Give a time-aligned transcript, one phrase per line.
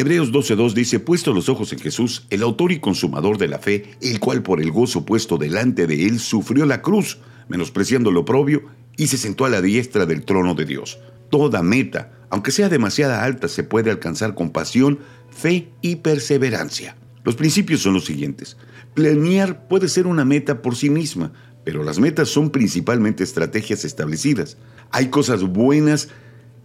[0.00, 3.96] Hebreos 12.2 dice, puesto los ojos en Jesús, el autor y consumador de la fe,
[4.00, 8.62] el cual por el gozo puesto delante de él sufrió la cruz, menospreciando lo propio,
[8.96, 11.00] y se sentó a la diestra del trono de Dios.
[11.30, 16.96] Toda meta, aunque sea demasiada alta, se puede alcanzar con pasión, fe y perseverancia.
[17.24, 18.56] Los principios son los siguientes.
[18.94, 21.32] Planear puede ser una meta por sí misma,
[21.64, 24.58] pero las metas son principalmente estrategias establecidas.
[24.92, 26.08] Hay cosas buenas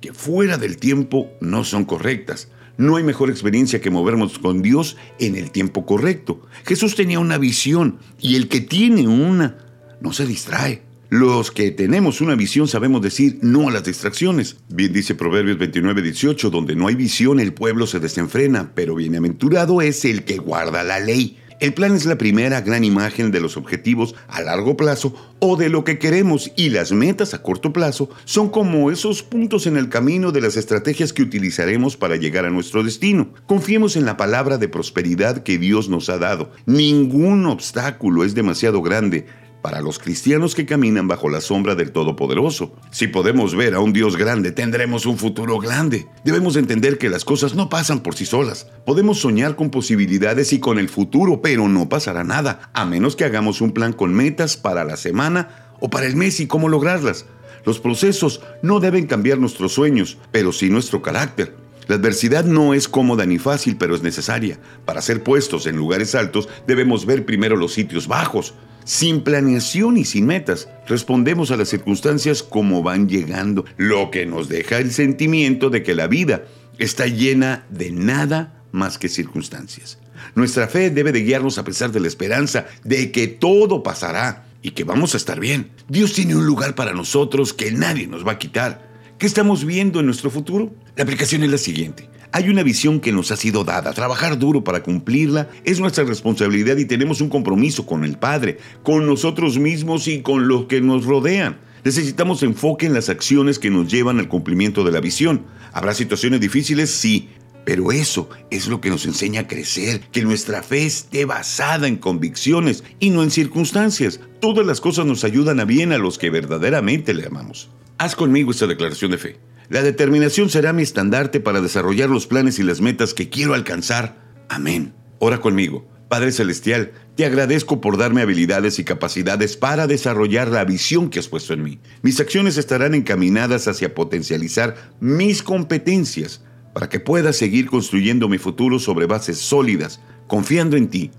[0.01, 2.49] que fuera del tiempo no son correctas.
[2.77, 6.41] No hay mejor experiencia que movernos con Dios en el tiempo correcto.
[6.65, 9.57] Jesús tenía una visión y el que tiene una
[10.01, 10.81] no se distrae.
[11.09, 14.57] Los que tenemos una visión sabemos decir no a las distracciones.
[14.69, 19.83] Bien dice Proverbios 29, 18, donde no hay visión el pueblo se desenfrena, pero bienaventurado
[19.83, 21.37] es el que guarda la ley.
[21.63, 25.69] El plan es la primera gran imagen de los objetivos a largo plazo o de
[25.69, 29.87] lo que queremos y las metas a corto plazo son como esos puntos en el
[29.87, 33.29] camino de las estrategias que utilizaremos para llegar a nuestro destino.
[33.45, 36.51] Confiemos en la palabra de prosperidad que Dios nos ha dado.
[36.65, 39.25] Ningún obstáculo es demasiado grande
[39.63, 42.75] para los cristianos que caminan bajo la sombra del Todopoderoso.
[42.91, 46.05] Si podemos ver a un Dios grande, tendremos un futuro grande.
[46.25, 48.67] Debemos entender que las cosas no pasan por sí solas.
[48.85, 53.23] Podemos soñar con posibilidades y con el futuro, pero no pasará nada, a menos que
[53.23, 57.25] hagamos un plan con metas para la semana o para el mes y cómo lograrlas.
[57.65, 61.55] Los procesos no deben cambiar nuestros sueños, pero sí nuestro carácter.
[61.87, 64.59] La adversidad no es cómoda ni fácil, pero es necesaria.
[64.83, 68.53] Para ser puestos en lugares altos, debemos ver primero los sitios bajos.
[68.85, 74.49] Sin planeación y sin metas, respondemos a las circunstancias como van llegando, lo que nos
[74.49, 76.43] deja el sentimiento de que la vida
[76.77, 79.99] está llena de nada más que circunstancias.
[80.35, 84.71] Nuestra fe debe de guiarnos a pesar de la esperanza de que todo pasará y
[84.71, 85.71] que vamos a estar bien.
[85.87, 88.91] Dios tiene un lugar para nosotros que nadie nos va a quitar.
[89.17, 90.73] ¿Qué estamos viendo en nuestro futuro?
[90.95, 92.09] La aplicación es la siguiente.
[92.35, 93.93] Hay una visión que nos ha sido dada.
[93.93, 99.05] Trabajar duro para cumplirla es nuestra responsabilidad y tenemos un compromiso con el Padre, con
[99.05, 101.59] nosotros mismos y con los que nos rodean.
[101.83, 105.45] Necesitamos enfoque en las acciones que nos llevan al cumplimiento de la visión.
[105.73, 106.89] ¿Habrá situaciones difíciles?
[106.89, 107.29] Sí.
[107.65, 111.97] Pero eso es lo que nos enseña a crecer, que nuestra fe esté basada en
[111.97, 114.19] convicciones y no en circunstancias.
[114.41, 117.69] Todas las cosas nos ayudan a bien a los que verdaderamente le amamos.
[117.99, 119.52] Haz conmigo esta declaración de fe.
[119.69, 124.21] La determinación será mi estandarte para desarrollar los planes y las metas que quiero alcanzar.
[124.49, 124.93] Amén.
[125.19, 125.87] Ora conmigo.
[126.09, 131.27] Padre Celestial, te agradezco por darme habilidades y capacidades para desarrollar la visión que has
[131.27, 131.79] puesto en mí.
[132.03, 138.77] Mis acciones estarán encaminadas hacia potencializar mis competencias para que pueda seguir construyendo mi futuro
[138.77, 141.11] sobre bases sólidas, confiando en ti.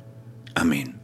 [0.54, 1.03] Amén.